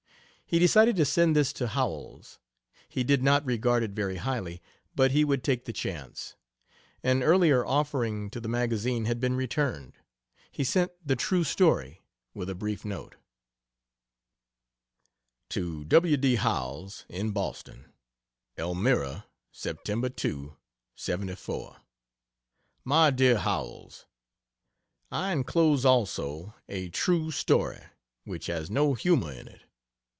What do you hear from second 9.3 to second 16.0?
returned. He sent the "True Story," with a brief note: To